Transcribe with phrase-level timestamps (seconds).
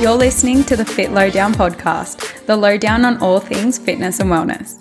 [0.00, 4.78] You're listening to the Fit Lowdown podcast, the lowdown on all things fitness and wellness.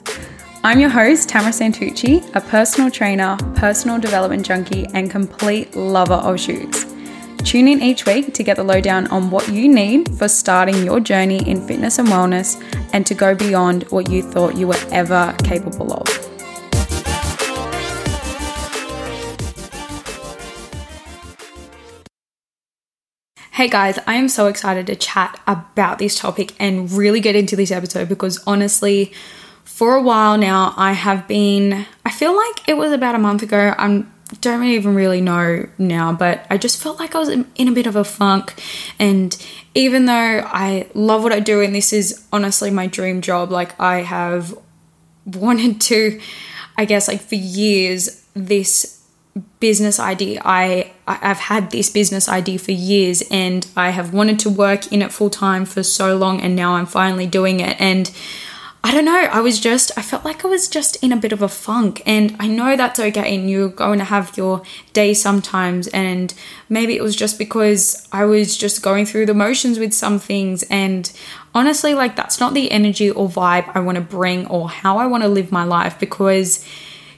[0.63, 6.39] I'm your host, Tamara Santucci, a personal trainer, personal development junkie, and complete lover of
[6.39, 6.85] shoes.
[7.39, 11.01] Tune in each week to get the lowdown on what you need for starting your
[11.01, 12.55] journey in fitness and wellness
[12.93, 16.28] and to go beyond what you thought you were ever capable of.
[23.59, 27.57] Hey guys, I am so excited to chat about this topic and really get into
[27.57, 29.11] this episode because honestly,
[29.65, 33.43] for a while now, I have been, I feel like it was about a month
[33.43, 33.75] ago.
[33.77, 34.05] I
[34.39, 37.85] don't even really know now, but I just felt like I was in a bit
[37.85, 38.53] of a funk.
[38.97, 39.35] And
[39.75, 40.13] even though
[40.45, 44.57] I love what I do and this is honestly my dream job, like I have
[45.25, 46.21] wanted to,
[46.77, 48.98] I guess, like for years, this
[49.59, 50.41] business idea.
[50.43, 55.01] I I've had this business idea for years and I have wanted to work in
[55.01, 57.79] it full time for so long and now I'm finally doing it.
[57.79, 58.11] And
[58.81, 61.33] I don't know, I was just I felt like I was just in a bit
[61.33, 62.01] of a funk.
[62.05, 64.61] And I know that's okay and you're going to have your
[64.93, 65.87] day sometimes.
[65.89, 66.33] And
[66.69, 70.63] maybe it was just because I was just going through the motions with some things.
[70.63, 71.11] And
[71.53, 75.07] honestly like that's not the energy or vibe I want to bring or how I
[75.07, 76.65] want to live my life because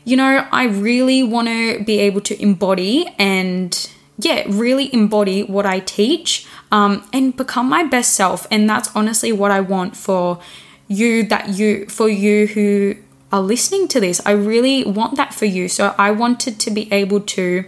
[0.03, 5.66] you know, I really want to be able to embody and, yeah, really embody what
[5.66, 8.47] I teach um, and become my best self.
[8.49, 10.39] And that's honestly what I want for
[10.88, 12.95] you, that you, for you who
[13.31, 14.22] are listening to this.
[14.25, 15.67] I really want that for you.
[15.67, 17.66] So I wanted to be able to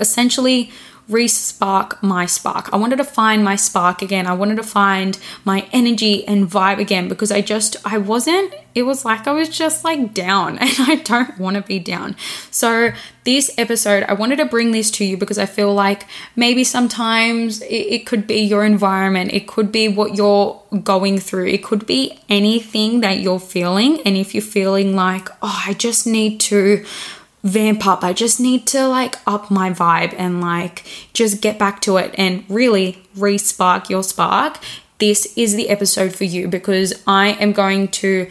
[0.00, 0.70] essentially
[1.08, 2.72] re-spark my spark.
[2.72, 4.26] I wanted to find my spark again.
[4.26, 8.82] I wanted to find my energy and vibe again because I just I wasn't it
[8.82, 12.16] was like I was just like down and I don't want to be down.
[12.50, 12.92] So
[13.24, 17.60] this episode I wanted to bring this to you because I feel like maybe sometimes
[17.62, 21.86] it, it could be your environment, it could be what you're going through, it could
[21.86, 26.84] be anything that you're feeling and if you're feeling like, "Oh, I just need to
[27.44, 28.02] vamp up.
[28.02, 32.14] I just need to like up my vibe and like just get back to it
[32.18, 34.58] and really re spark your spark.
[34.98, 38.28] This is the episode for you because I am going to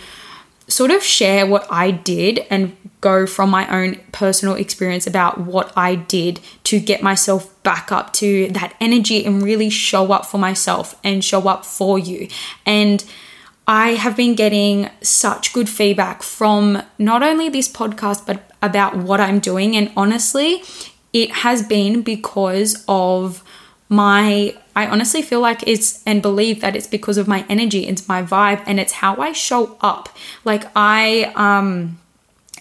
[0.68, 5.72] sort of share what I did and go from my own personal experience about what
[5.76, 10.38] I did to get myself back up to that energy and really show up for
[10.38, 12.30] myself and show up for you.
[12.66, 13.04] And
[13.68, 19.20] I have been getting such good feedback from not only this podcast, but about what
[19.20, 19.76] I'm doing.
[19.76, 20.64] And honestly,
[21.14, 23.44] it has been because of
[23.88, 28.08] my, I honestly feel like it's and believe that it's because of my energy, it's
[28.08, 30.10] my vibe, and it's how I show up.
[30.44, 32.00] Like, I, um,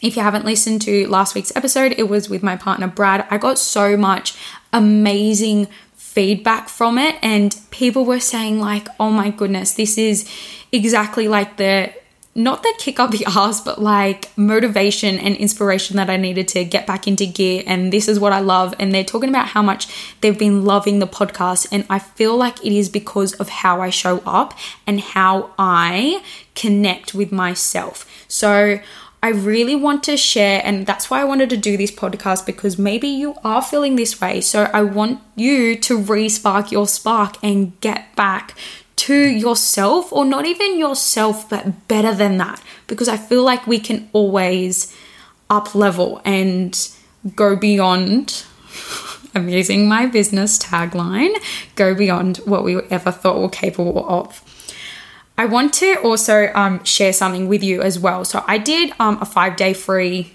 [0.03, 3.27] if you haven't listened to last week's episode, it was with my partner Brad.
[3.31, 4.37] I got so much
[4.73, 5.69] amazing
[6.13, 10.29] feedback from it, and people were saying, like, oh my goodness, this is
[10.71, 11.93] exactly like the
[12.35, 16.65] not the kick up the ass, but like motivation and inspiration that I needed to
[16.65, 17.63] get back into gear.
[17.67, 18.75] And this is what I love.
[18.79, 19.87] And they're talking about how much
[20.21, 21.69] they've been loving the podcast.
[21.71, 26.23] And I feel like it is because of how I show up and how I
[26.55, 28.07] connect with myself.
[28.29, 28.81] So
[29.25, 32.77] I really want to share, and that's why I wanted to do this podcast because
[32.77, 34.41] maybe you are feeling this way.
[34.41, 38.57] So I want you to re spark your spark and get back
[38.97, 42.61] to yourself, or not even yourself, but better than that.
[42.89, 44.93] Because I feel like we can always
[45.49, 46.77] up level and
[47.37, 48.45] go beyond.
[49.35, 51.35] I'm using my business tagline
[51.75, 54.43] go beyond what we ever thought we were capable of.
[55.43, 58.25] I want to also um, share something with you as well.
[58.25, 60.33] So, I did um, a five day free,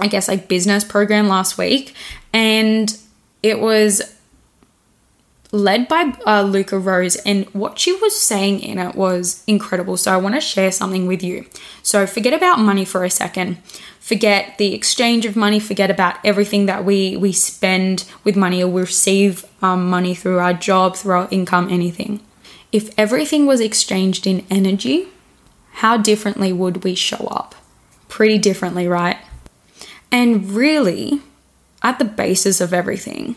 [0.00, 1.94] I guess, like business program last week,
[2.32, 2.92] and
[3.40, 4.02] it was
[5.52, 9.96] led by uh, Luca Rose, and what she was saying in it was incredible.
[9.96, 11.46] So, I want to share something with you.
[11.84, 13.58] So, forget about money for a second.
[14.00, 15.60] Forget the exchange of money.
[15.60, 20.40] Forget about everything that we we spend with money or we receive um, money through
[20.40, 22.25] our job, through our income, anything.
[22.72, 25.08] If everything was exchanged in energy,
[25.74, 27.54] how differently would we show up?
[28.08, 29.18] Pretty differently, right?
[30.10, 31.20] And really,
[31.82, 33.36] at the basis of everything,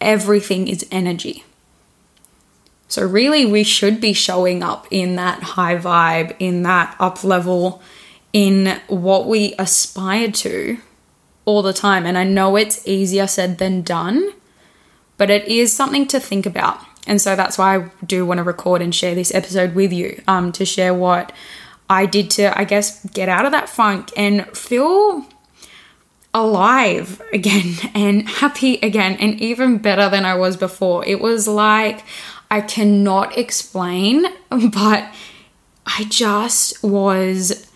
[0.00, 1.44] everything is energy.
[2.88, 7.82] So, really, we should be showing up in that high vibe, in that up level,
[8.32, 10.78] in what we aspire to
[11.44, 12.06] all the time.
[12.06, 14.32] And I know it's easier said than done,
[15.16, 16.80] but it is something to think about.
[17.06, 20.22] And so that's why I do want to record and share this episode with you
[20.26, 21.32] um, to share what
[21.88, 25.26] I did to, I guess, get out of that funk and feel
[26.32, 31.04] alive again and happy again and even better than I was before.
[31.04, 32.04] It was like
[32.50, 35.12] I cannot explain, but
[35.86, 37.70] I just was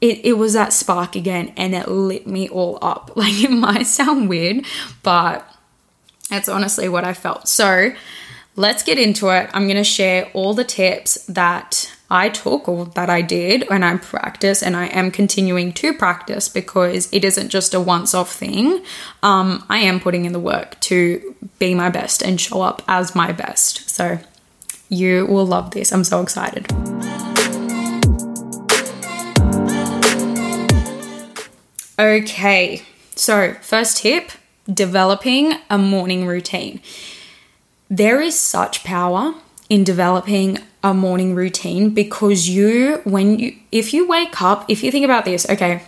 [0.00, 3.12] it, it was that spark again and it lit me all up.
[3.16, 4.64] Like it might sound weird,
[5.02, 5.48] but
[6.32, 7.46] that's honestly what I felt.
[7.46, 7.92] So
[8.56, 9.50] let's get into it.
[9.52, 13.82] I'm going to share all the tips that I took or that I did when
[13.82, 18.32] I practice, and I am continuing to practice because it isn't just a once off
[18.32, 18.82] thing.
[19.22, 23.14] Um, I am putting in the work to be my best and show up as
[23.14, 23.88] my best.
[23.90, 24.18] So
[24.88, 25.92] you will love this.
[25.92, 26.66] I'm so excited.
[31.98, 32.82] Okay,
[33.14, 34.32] so first tip
[34.72, 36.80] developing a morning routine.
[37.90, 39.34] There is such power
[39.68, 44.90] in developing a morning routine because you, when you, if you wake up, if you
[44.90, 45.82] think about this, okay,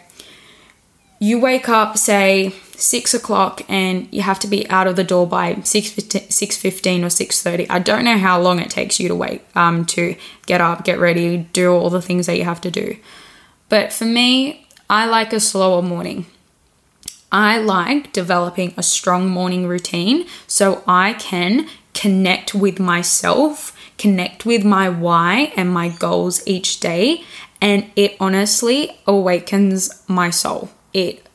[1.18, 5.26] you wake up, say, six o'clock and you have to be out of the door
[5.26, 9.42] by 6, 6.15 or 6.30 i don't know how long it takes you to wait
[9.54, 10.16] um, to
[10.46, 12.96] get up get ready do all the things that you have to do.
[13.68, 16.26] But for me i like a slower morning
[17.34, 24.64] i like developing a strong morning routine so i can connect with myself connect with
[24.64, 27.24] my why and my goals each day.
[27.60, 30.70] And it honestly awakens my soul.
[30.92, 31.26] It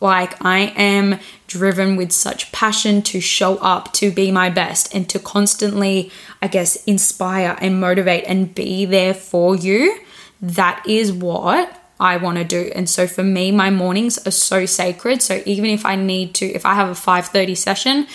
[0.00, 5.08] like I am driven with such passion to show up, to be my best, and
[5.10, 6.10] to constantly,
[6.42, 9.98] I guess, inspire and motivate and be there for you.
[10.42, 12.70] That is what I want to do.
[12.74, 15.22] And so for me, my mornings are so sacred.
[15.22, 18.06] So even if I need to, if I have a 5:30 session,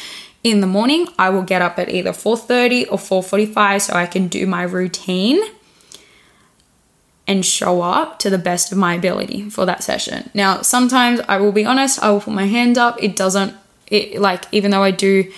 [0.43, 4.27] in the morning, I will get up at either 4:30 or 4:45 so I can
[4.27, 5.39] do my routine
[7.27, 10.29] and show up to the best of my ability for that session.
[10.33, 13.01] Now, sometimes I will be honest, I will put my hand up.
[13.03, 13.53] It doesn't
[13.87, 15.31] it like even though I do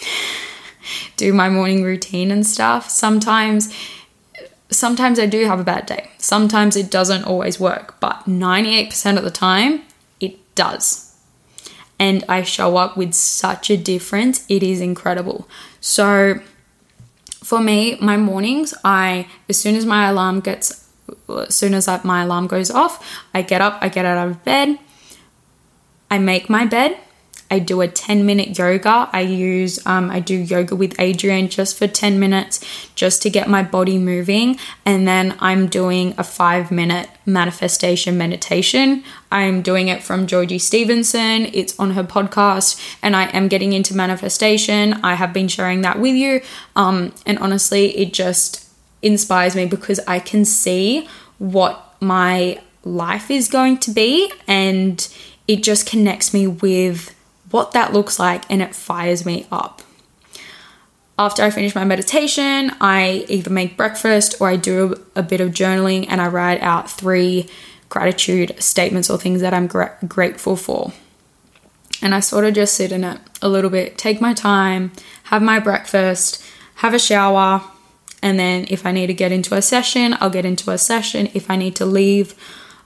[1.16, 3.74] do my morning routine and stuff, sometimes
[4.70, 6.10] sometimes I do have a bad day.
[6.18, 9.82] Sometimes it doesn't always work, but 98% of the time
[10.20, 11.08] it does
[11.98, 14.44] and I show up with such a difference.
[14.48, 15.48] It is incredible.
[15.80, 16.40] So,
[17.42, 20.86] for me, my mornings, I as soon as my alarm gets,
[21.28, 24.78] as soon as my alarm goes off, I get up, I get out of bed,
[26.10, 26.98] I make my bed,
[27.50, 29.08] I do a 10 minute yoga.
[29.12, 32.60] I use, um, I do yoga with Adriene just for 10 minutes
[32.94, 34.58] just to get my body moving.
[34.84, 39.02] And then I'm doing a five minute manifestation meditation.
[39.32, 41.46] I'm doing it from Georgie Stevenson.
[41.52, 44.94] It's on her podcast, and I am getting into manifestation.
[45.04, 46.40] I have been sharing that with you.
[46.76, 48.66] Um, and honestly, it just
[49.02, 51.08] inspires me because I can see
[51.38, 55.06] what my life is going to be, and
[55.46, 57.14] it just connects me with
[57.50, 59.82] what that looks like and it fires me up.
[61.18, 65.50] After I finish my meditation, I either make breakfast or I do a, bit of
[65.50, 67.48] journaling and I write out three
[67.88, 70.92] gratitude statements or things that I'm gra- grateful for.
[72.00, 74.92] And I sort of just sit in it a little bit, take my time,
[75.24, 76.40] have my breakfast,
[76.76, 77.64] have a shower,
[78.22, 81.28] and then if I need to get into a session, I'll get into a session.
[81.34, 82.34] If I need to leave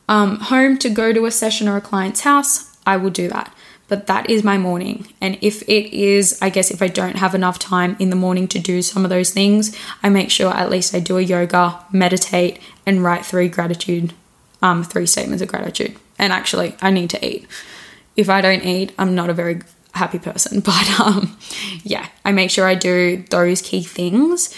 [0.09, 3.55] um, home to go to a session or a client's house, I will do that
[3.89, 5.09] but that is my morning.
[5.21, 8.49] And if it is, I guess, if I don't have enough time in the morning
[8.49, 11.79] to do some of those things, I make sure at least I do a yoga,
[11.93, 14.15] meditate, and write three gratitude,
[14.63, 15.97] um, three statements of gratitude.
[16.19, 17.47] And actually, I need to eat.
[18.17, 19.61] If I don't eat, I'm not a very
[19.93, 20.61] happy person.
[20.65, 21.37] But um,
[21.85, 24.55] yeah, I make sure I do those key things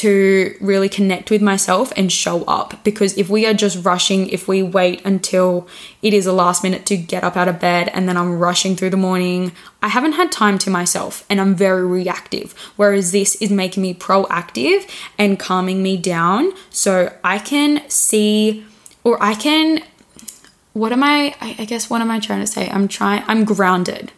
[0.00, 2.82] to really connect with myself and show up.
[2.84, 5.68] Because if we are just rushing, if we wait until
[6.00, 8.76] it is a last minute to get up out of bed and then I'm rushing
[8.76, 9.52] through the morning,
[9.82, 12.54] I haven't had time to myself and I'm very reactive.
[12.76, 18.64] Whereas this is making me proactive and calming me down so I can see
[19.04, 19.82] or I can.
[20.72, 21.34] What am I?
[21.42, 22.70] I guess what am I trying to say?
[22.70, 24.12] I'm trying, I'm grounded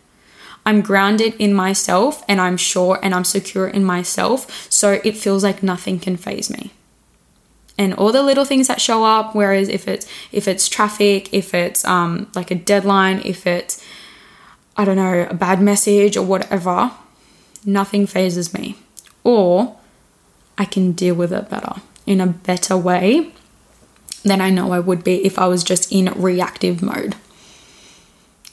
[0.65, 4.71] I'm grounded in myself and I'm sure and I'm secure in myself.
[4.71, 6.73] So it feels like nothing can phase me.
[7.79, 11.55] And all the little things that show up, whereas if it's if it's traffic, if
[11.55, 13.85] it's um like a deadline, if it's
[14.77, 16.93] I don't know, a bad message or whatever,
[17.65, 18.77] nothing phases me.
[19.25, 19.77] Or
[20.59, 23.33] I can deal with it better in a better way
[24.23, 27.17] than I know I would be if I was just in reactive mode.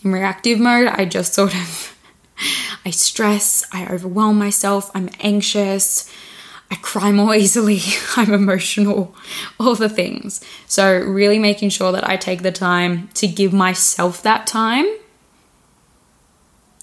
[0.04, 1.96] In reactive mode, I just sort of
[2.86, 6.12] I stress, I overwhelm myself, I'm anxious,
[6.72, 7.80] I cry more easily,
[8.16, 9.16] I'm emotional,
[9.60, 10.42] all the things.
[10.68, 14.88] So, really making sure that I take the time to give myself that time,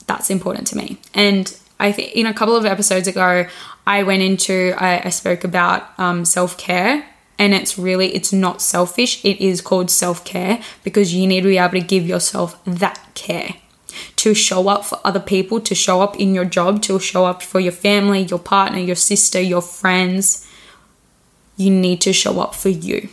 [0.07, 0.99] that's important to me.
[1.15, 3.47] And I think in a couple of episodes ago,
[3.87, 7.07] I went into, I, I spoke about um, self care.
[7.39, 9.23] And it's really, it's not selfish.
[9.23, 12.99] It is called self care because you need to be able to give yourself that
[13.15, 13.57] care
[14.17, 17.43] to show up for other people, to show up in your job, to show up
[17.43, 20.47] for your family, your partner, your sister, your friends.
[21.57, 23.09] You need to show up for you.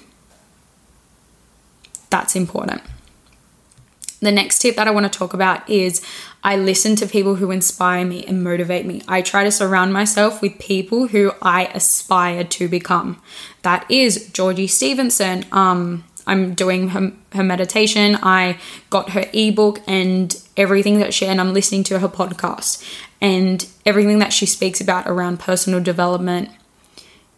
[2.10, 2.82] That's important.
[4.20, 6.02] The next tip that I want to talk about is
[6.44, 9.02] I listen to people who inspire me and motivate me.
[9.08, 13.22] I try to surround myself with people who I aspire to become.
[13.64, 15.46] That is Georgie Stevenson.
[15.52, 18.18] Um, I'm doing her, her meditation.
[18.22, 18.58] I
[18.90, 22.84] got her ebook and everything that she, and I'm listening to her podcast.
[23.22, 26.50] And everything that she speaks about around personal development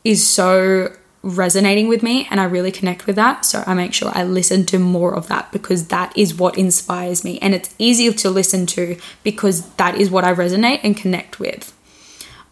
[0.03, 3.45] is so resonating with me and I really connect with that.
[3.45, 7.23] So I make sure I listen to more of that because that is what inspires
[7.23, 7.39] me.
[7.39, 11.74] And it's easier to listen to because that is what I resonate and connect with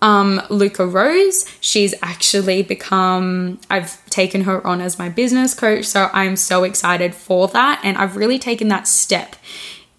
[0.03, 1.45] um, Luca Rose.
[1.61, 5.85] She's actually become, I've taken her on as my business coach.
[5.85, 7.79] So I'm so excited for that.
[7.83, 9.37] And I've really taken that step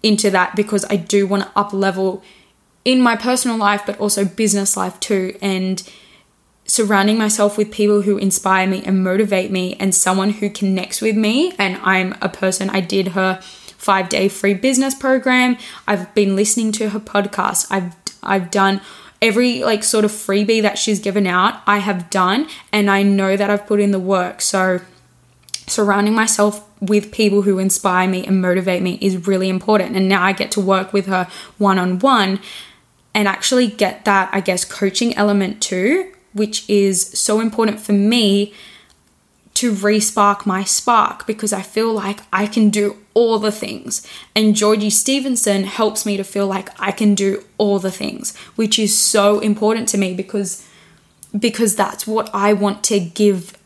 [0.03, 2.23] into that because I do want to up level
[2.85, 5.35] in my personal life, but also business life too.
[5.41, 5.81] And
[6.65, 11.17] surrounding myself with people who inspire me and motivate me and someone who connects with
[11.17, 11.53] me.
[11.57, 15.57] And I'm a person, I did her five day free business program.
[15.87, 17.65] I've been listening to her podcast.
[17.71, 18.81] I've, I've done
[19.25, 23.35] every like sort of freebie that she's given out, I have done and I know
[23.35, 24.41] that I've put in the work.
[24.41, 24.81] So
[25.67, 29.95] surrounding myself with people who inspire me and motivate me is really important.
[29.95, 31.27] And now I get to work with her
[31.57, 32.39] one on one
[33.15, 38.53] and actually get that, I guess, coaching element too, which is so important for me
[39.55, 44.05] to respark my spark because I feel like I can do all the things.
[44.35, 48.77] And Georgie Stevenson helps me to feel like I can do all the things, which
[48.77, 50.67] is so important to me because
[51.37, 53.57] because that's what I want to give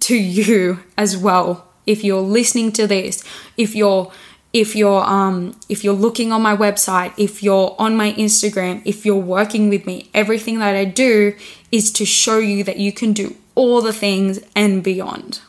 [0.00, 1.68] to you as well.
[1.86, 3.24] If you're listening to this,
[3.56, 4.12] if you're
[4.52, 9.06] if you're um if you're looking on my website, if you're on my Instagram, if
[9.06, 11.34] you're working with me, everything that I do
[11.72, 15.40] is to show you that you can do all the things and beyond.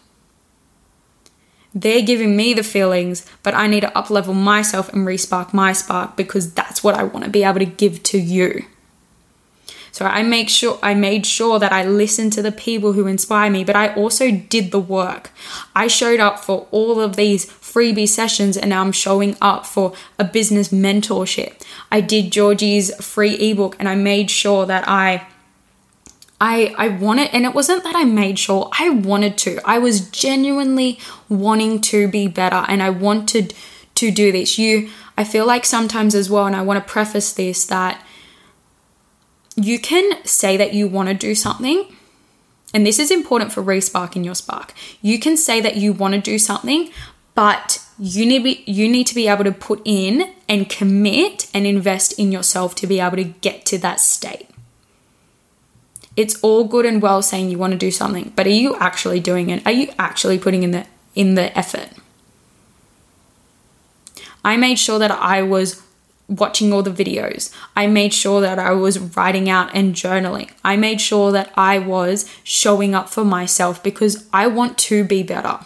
[1.76, 6.18] They're giving me the feelings, but I need to uplevel myself and respark my spark
[6.18, 8.66] because that's what I want to be able to give to you.
[9.92, 13.52] So I make sure I made sure that I listened to the people who inspire
[13.52, 15.30] me, but I also did the work.
[15.76, 19.94] I showed up for all of these freebie sessions and now I'm showing up for
[20.18, 21.62] a business mentorship.
[21.92, 25.28] I did Georgie's free ebook and I made sure that I
[26.42, 29.60] I I wanted and it wasn't that I made sure I wanted to.
[29.66, 33.54] I was genuinely wanting to be better and I wanted
[33.96, 34.58] to do this.
[34.58, 38.04] You I feel like sometimes as well and I want to preface this that
[39.56, 41.86] you can say that you want to do something
[42.74, 44.74] and this is important for resparking your spark.
[45.02, 46.92] You can say that you want to do something,
[47.34, 51.66] but you need be, you need to be able to put in and commit and
[51.66, 54.49] invest in yourself to be able to get to that state.
[56.16, 59.20] It's all good and well saying you want to do something, but are you actually
[59.20, 59.66] doing it?
[59.66, 60.86] Are you actually putting in the
[61.16, 61.90] in the effort?
[64.44, 65.82] I made sure that I was
[66.28, 67.54] watching all the videos.
[67.76, 70.52] I made sure that I was writing out and journaling.
[70.64, 75.24] I made sure that I was showing up for myself because I want to be
[75.24, 75.60] better.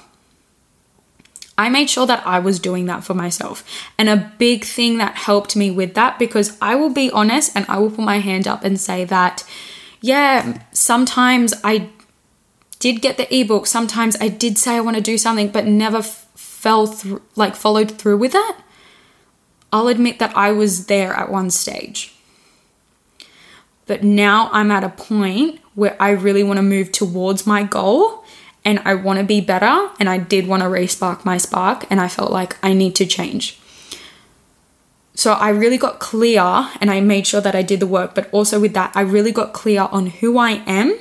[1.57, 3.63] I made sure that I was doing that for myself.
[3.97, 7.65] And a big thing that helped me with that, because I will be honest and
[7.69, 9.43] I will put my hand up and say that
[10.03, 11.89] yeah, sometimes I
[12.79, 13.65] did get the ebook.
[13.65, 17.55] Sometimes I did say I want to do something, but never f- fell through, like
[17.55, 18.55] followed through with it.
[19.71, 22.13] I'll admit that I was there at one stage.
[23.85, 28.25] But now I'm at a point where I really want to move towards my goal
[28.65, 29.89] and I want to be better.
[30.01, 33.05] And I did want to respark my spark, and I felt like I need to
[33.05, 33.57] change.
[35.15, 36.41] So I really got clear
[36.81, 39.31] and I made sure that I did the work, but also with that, I really
[39.31, 40.97] got clear on who I am,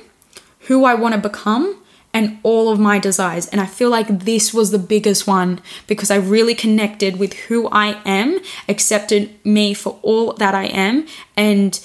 [0.61, 1.79] who I want to become,
[2.15, 3.49] and all of my desires.
[3.49, 7.69] And I feel like this was the biggest one because I really connected with who
[7.73, 8.39] I am,
[8.69, 11.81] accepted me for all that I am, and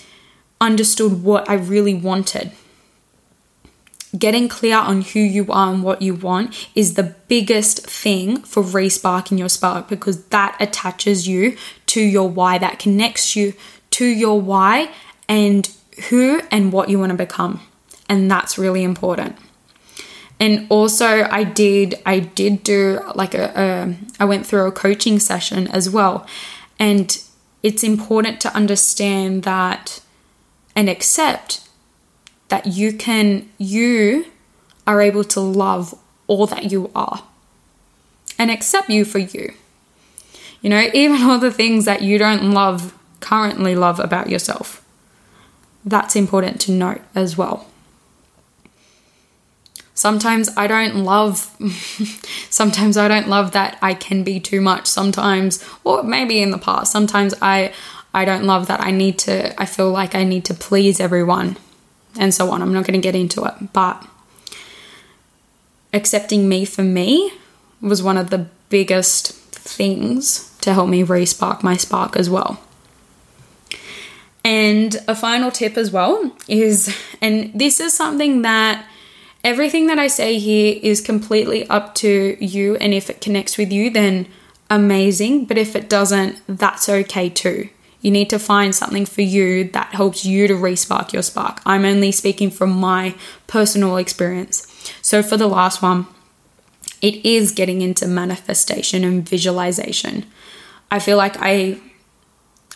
[0.59, 2.51] understood what I really wanted
[4.17, 8.63] getting clear on who you are and what you want is the biggest thing for
[8.63, 11.57] resparking your spark because that attaches you
[11.97, 13.55] to your why, that connects you
[13.89, 14.91] to your why
[15.27, 15.71] and
[16.09, 17.59] who and what you want to become.
[18.07, 19.35] And that's really important.
[20.39, 25.17] And also I did I did do like a, a I went through a coaching
[25.17, 26.27] session as well.
[26.77, 27.19] And
[27.63, 29.99] it's important to understand that
[30.75, 31.67] and accept
[32.49, 34.27] that you can you
[34.85, 35.95] are able to love
[36.27, 37.23] all that you are
[38.37, 39.55] and accept you for you.
[40.61, 44.83] You know, even all the things that you don't love currently love about yourself.
[45.85, 47.67] That's important to note as well.
[49.93, 51.55] Sometimes I don't love
[52.49, 56.59] sometimes I don't love that I can be too much sometimes or maybe in the
[56.59, 57.73] past sometimes I
[58.13, 61.57] I don't love that I need to I feel like I need to please everyone
[62.19, 62.61] and so on.
[62.61, 64.05] I'm not going to get into it, but
[65.93, 67.31] accepting me for me
[67.81, 69.36] was one of the biggest
[69.67, 72.59] things to help me re-spark my spark as well.
[74.43, 78.85] And a final tip as well is, and this is something that
[79.43, 82.77] everything that I say here is completely up to you.
[82.77, 84.27] And if it connects with you, then
[84.69, 85.45] amazing.
[85.45, 87.69] But if it doesn't, that's okay too.
[87.99, 91.61] You need to find something for you that helps you to respark your spark.
[91.65, 93.15] I'm only speaking from my
[93.47, 94.65] personal experience.
[95.01, 96.07] So, for the last one,
[97.01, 100.25] it is getting into manifestation and visualization.
[100.89, 101.79] I feel like I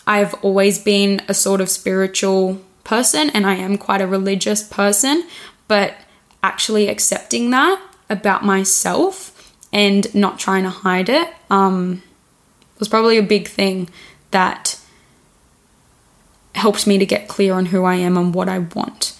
[0.06, 5.24] I've always been a sort of spiritual person and I am quite a religious person,
[5.68, 5.94] but
[6.42, 12.02] actually accepting that about myself and not trying to hide it um,
[12.78, 13.88] was probably a big thing
[14.32, 14.78] that
[16.54, 19.16] helped me to get clear on who I am and what I want.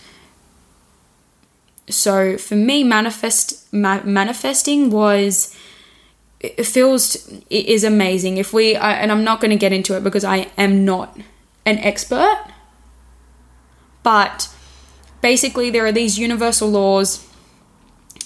[1.89, 5.57] So for me, manifest ma- manifesting was
[6.41, 8.37] it feels it is amazing.
[8.37, 11.17] If we I, and I'm not going to get into it because I am not
[11.65, 12.45] an expert,
[14.03, 14.53] but
[15.21, 17.27] basically there are these universal laws,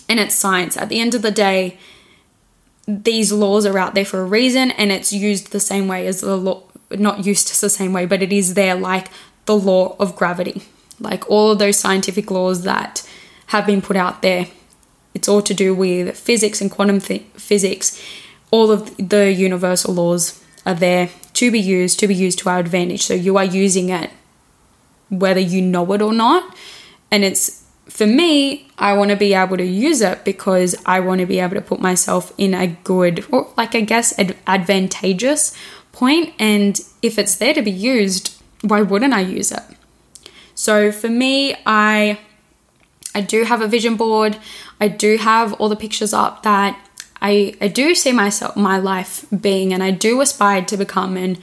[0.08, 0.76] and it's science.
[0.76, 1.78] At the end of the day,
[2.88, 6.20] these laws are out there for a reason, and it's used the same way as
[6.20, 6.62] the law.
[6.90, 9.08] Not used the same way, but it is there, like
[9.46, 10.62] the law of gravity,
[11.00, 13.06] like all of those scientific laws that
[13.46, 14.48] have been put out there.
[15.14, 18.00] It's all to do with physics and quantum th- physics.
[18.50, 22.58] All of the universal laws are there to be used, to be used to our
[22.58, 23.02] advantage.
[23.02, 24.10] So you are using it
[25.08, 26.54] whether you know it or not.
[27.10, 31.20] And it's for me, I want to be able to use it because I want
[31.20, 35.56] to be able to put myself in a good, or like I guess, ad- advantageous
[35.92, 36.34] point.
[36.38, 39.62] And if it's there to be used, why wouldn't I use it?
[40.54, 42.18] So for me, I
[43.16, 44.36] I do have a vision board.
[44.78, 46.78] I do have all the pictures up that
[47.22, 51.38] I, I do see myself, my life being, and I do aspire to become and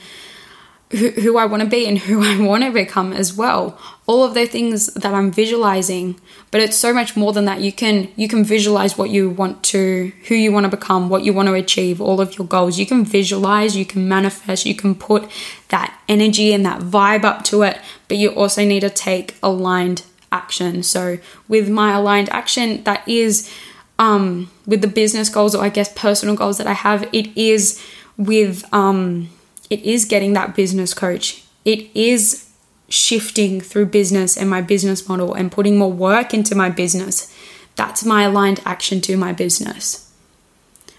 [0.91, 3.79] who, who I want to be and who I want to become as well.
[4.05, 6.19] All of the things that I'm visualizing,
[6.51, 7.61] but it's so much more than that.
[7.61, 11.23] You can you can visualize what you want to, who you want to become, what
[11.23, 12.77] you want to achieve, all of your goals.
[12.77, 15.27] You can visualize, you can manifest, you can put
[15.69, 20.03] that energy and that vibe up to it, but you also need to take aligned
[20.33, 20.83] action.
[20.83, 23.49] So with my aligned action, that is
[23.99, 27.81] um, with the business goals or I guess personal goals that I have, it is
[28.17, 29.29] with um,
[29.69, 31.43] it is getting that business coach.
[31.63, 32.49] It is
[32.89, 37.33] shifting through business and my business model and putting more work into my business.
[37.75, 40.11] That's my aligned action to my business.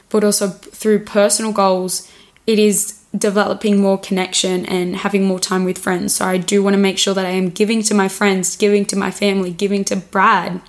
[0.08, 2.10] But also through personal goals,
[2.46, 6.16] it is developing more connection and having more time with friends.
[6.16, 8.84] So I do want to make sure that I am giving to my friends, giving
[8.86, 10.60] to my family, giving to Brad,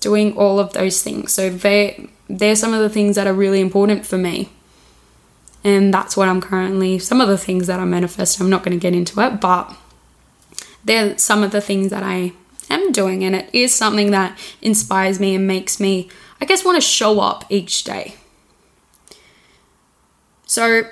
[0.00, 1.32] doing all of those things.
[1.32, 4.50] So they they're some of the things that are really important for me.
[5.62, 8.40] And that's what I'm currently some of the things that I manifest.
[8.40, 9.74] I'm not going to get into it, but
[10.84, 12.32] they're some of the things that I
[12.70, 16.08] am doing and it is something that inspires me and makes me
[16.40, 18.16] I guess want to show up each day.
[20.54, 20.84] So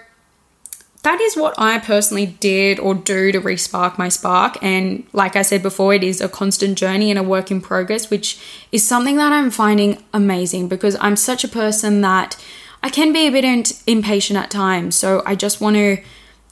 [1.04, 4.58] that is what I personally did or do to respark my spark.
[4.60, 8.10] And like I said before, it is a constant journey and a work in progress,
[8.10, 8.40] which
[8.72, 12.36] is something that I'm finding amazing because I'm such a person that
[12.82, 14.96] I can be a bit impatient at times.
[14.96, 15.98] So I just want to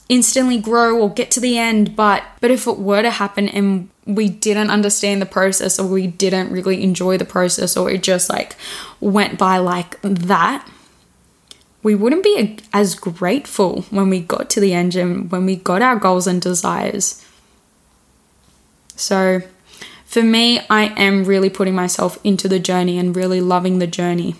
[0.08, 1.96] instantly grow or get to the end.
[1.96, 6.06] But but if it were to happen and we didn't understand the process or we
[6.06, 8.54] didn't really enjoy the process or it just like
[9.00, 10.64] went by like that
[11.82, 15.82] we wouldn't be as grateful when we got to the end and when we got
[15.82, 17.24] our goals and desires.
[18.96, 19.42] So,
[20.04, 24.34] for me, I am really putting myself into the journey and really loving the journey.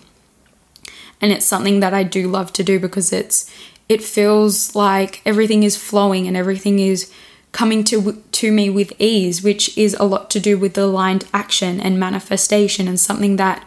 [1.20, 3.50] And it's something that I do love to do because it's
[3.88, 7.12] it feels like everything is flowing and everything is
[7.53, 11.81] coming to to me with ease, which is a lot to do with aligned action
[11.81, 13.66] and manifestation and something that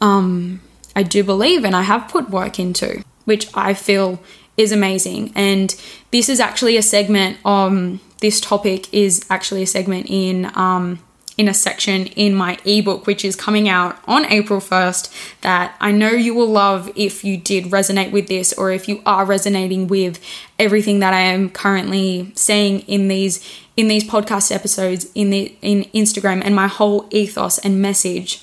[0.00, 0.60] um,
[0.98, 4.20] I do believe and I have put work into, which I feel
[4.56, 5.32] is amazing.
[5.36, 5.72] And
[6.10, 10.98] this is actually a segment um this topic is actually a segment in um
[11.36, 15.04] in a section in my ebook, which is coming out on April 1st,
[15.42, 19.00] that I know you will love if you did resonate with this or if you
[19.06, 20.18] are resonating with
[20.58, 23.34] everything that I am currently saying in these
[23.76, 28.42] in these podcast episodes in the in Instagram and my whole ethos and message.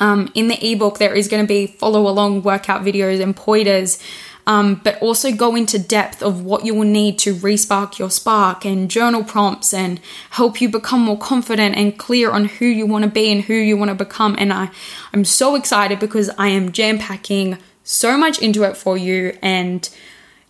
[0.00, 4.02] Um, in the ebook, there is going to be follow along workout videos and pointers
[4.46, 8.64] um, but also go into depth of what you will need to respark your spark
[8.64, 13.04] and journal prompts and help you become more confident and clear on who you want
[13.04, 14.34] to be and who you want to become.
[14.38, 14.70] And I,
[15.12, 19.88] I'm so excited because I am jam packing so much into it for you and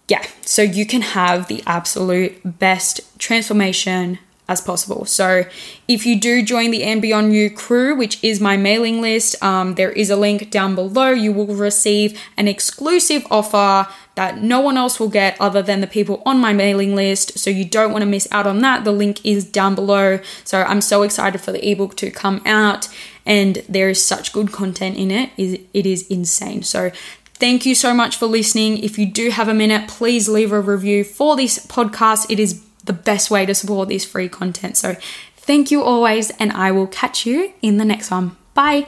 [0.09, 4.19] yeah, so you can have the absolute best transformation
[4.51, 5.05] as possible.
[5.05, 5.45] So,
[5.87, 9.77] if you do join the And Beyond You crew, which is my mailing list, um,
[9.77, 11.11] there is a link down below.
[11.11, 15.87] You will receive an exclusive offer that no one else will get other than the
[15.87, 17.39] people on my mailing list.
[17.39, 18.83] So, you don't want to miss out on that.
[18.83, 20.19] The link is down below.
[20.43, 22.89] So, I'm so excited for the ebook to come out,
[23.25, 25.31] and there is such good content in it.
[25.39, 26.65] It is insane.
[26.65, 26.91] So,
[27.35, 28.85] Thank you so much for listening.
[28.85, 32.31] If you do have a minute, please leave a review for this podcast.
[32.31, 34.77] It is the best way to support this free content.
[34.77, 34.97] So
[35.37, 38.37] thank you always, and I will catch you in the next one.
[38.55, 38.87] Bye.